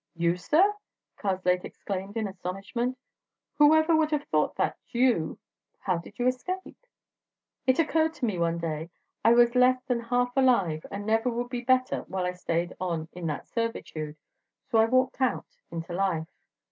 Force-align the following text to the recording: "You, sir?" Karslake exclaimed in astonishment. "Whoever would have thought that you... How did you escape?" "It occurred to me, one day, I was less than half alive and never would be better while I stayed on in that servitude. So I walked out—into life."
"You, 0.15 0.35
sir?" 0.35 0.73
Karslake 1.15 1.63
exclaimed 1.63 2.17
in 2.17 2.27
astonishment. 2.27 2.97
"Whoever 3.59 3.95
would 3.95 4.09
have 4.09 4.23
thought 4.23 4.55
that 4.55 4.75
you... 4.87 5.37
How 5.81 5.99
did 5.99 6.17
you 6.17 6.25
escape?" 6.25 6.87
"It 7.67 7.77
occurred 7.77 8.15
to 8.15 8.25
me, 8.25 8.39
one 8.39 8.57
day, 8.57 8.89
I 9.23 9.33
was 9.33 9.53
less 9.53 9.79
than 9.83 9.99
half 9.99 10.35
alive 10.35 10.87
and 10.89 11.05
never 11.05 11.29
would 11.29 11.49
be 11.49 11.61
better 11.61 12.01
while 12.07 12.25
I 12.25 12.31
stayed 12.33 12.73
on 12.79 13.09
in 13.11 13.27
that 13.27 13.47
servitude. 13.47 14.17
So 14.71 14.79
I 14.79 14.85
walked 14.85 15.21
out—into 15.21 15.93
life." 15.93 16.27